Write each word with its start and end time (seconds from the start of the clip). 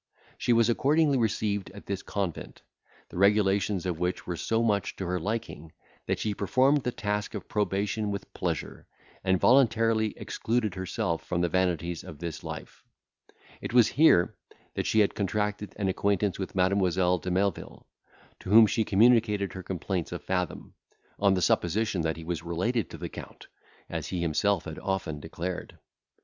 She 0.39 0.51
was 0.51 0.67
accordingly 0.67 1.19
received 1.19 1.69
in 1.69 1.83
this 1.85 2.01
convent, 2.01 2.63
the 3.09 3.19
regulations 3.19 3.85
of 3.85 3.99
which 3.99 4.25
were 4.25 4.35
so 4.35 4.63
much 4.63 4.95
to 4.95 5.05
her 5.05 5.19
liking, 5.19 5.73
that 6.07 6.17
she 6.17 6.33
performed 6.33 6.81
the 6.81 6.91
task 6.91 7.35
of 7.35 7.47
probation 7.47 8.09
with 8.09 8.33
pleasure, 8.33 8.87
and 9.23 9.39
voluntarily 9.39 10.15
excluded 10.17 10.73
herself 10.73 11.23
from 11.23 11.41
the 11.41 11.49
vanities 11.49 12.03
of 12.03 12.17
this 12.17 12.43
life. 12.43 12.83
It 13.61 13.73
was 13.73 13.89
here 13.89 14.33
she 14.81 15.01
had 15.01 15.13
contracted 15.13 15.73
an 15.75 15.87
acquaintance 15.87 16.39
with 16.39 16.55
Mademoiselle 16.55 17.19
de 17.19 17.29
Melvil, 17.29 17.85
to 18.39 18.49
whom 18.49 18.65
she 18.65 18.83
communicated 18.83 19.53
her 19.53 19.61
complaints 19.61 20.11
of 20.11 20.23
Fathom, 20.23 20.73
on 21.19 21.35
the 21.35 21.43
supposition 21.43 22.01
that 22.01 22.17
he 22.17 22.23
was 22.23 22.41
related 22.41 22.89
to 22.89 22.97
the 22.97 23.07
Count, 23.07 23.45
as 23.87 24.07
he 24.07 24.19
himself 24.19 24.65
had 24.65 24.79
often 24.79 25.19
declared. 25.19 25.77